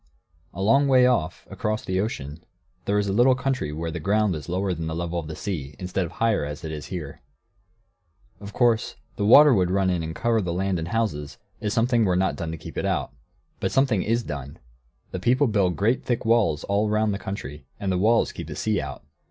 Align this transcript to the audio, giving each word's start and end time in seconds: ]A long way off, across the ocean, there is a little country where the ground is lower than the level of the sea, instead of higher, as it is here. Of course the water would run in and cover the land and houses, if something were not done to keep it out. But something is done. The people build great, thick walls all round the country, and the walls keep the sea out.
]A 0.55 0.63
long 0.63 0.87
way 0.87 1.05
off, 1.05 1.45
across 1.51 1.85
the 1.85 1.99
ocean, 1.99 2.43
there 2.85 2.97
is 2.97 3.07
a 3.07 3.13
little 3.13 3.35
country 3.35 3.71
where 3.71 3.91
the 3.91 3.99
ground 3.99 4.35
is 4.35 4.49
lower 4.49 4.73
than 4.73 4.87
the 4.87 4.95
level 4.95 5.19
of 5.19 5.27
the 5.27 5.35
sea, 5.35 5.75
instead 5.77 6.05
of 6.07 6.13
higher, 6.13 6.43
as 6.43 6.63
it 6.63 6.71
is 6.71 6.87
here. 6.87 7.21
Of 8.39 8.51
course 8.51 8.95
the 9.15 9.27
water 9.27 9.53
would 9.53 9.69
run 9.69 9.91
in 9.91 10.01
and 10.01 10.15
cover 10.15 10.41
the 10.41 10.53
land 10.53 10.79
and 10.79 10.87
houses, 10.87 11.37
if 11.59 11.71
something 11.71 12.03
were 12.03 12.15
not 12.15 12.35
done 12.35 12.49
to 12.49 12.57
keep 12.57 12.79
it 12.79 12.85
out. 12.87 13.11
But 13.59 13.71
something 13.71 14.01
is 14.01 14.23
done. 14.23 14.57
The 15.11 15.19
people 15.19 15.45
build 15.45 15.75
great, 15.75 16.03
thick 16.03 16.25
walls 16.25 16.63
all 16.63 16.89
round 16.89 17.13
the 17.13 17.19
country, 17.19 17.67
and 17.79 17.91
the 17.91 17.99
walls 17.99 18.31
keep 18.31 18.47
the 18.47 18.55
sea 18.55 18.81
out. 18.81 19.03